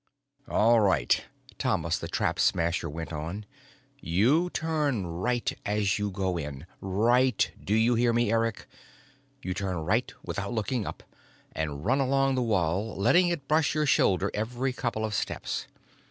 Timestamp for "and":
11.51-11.85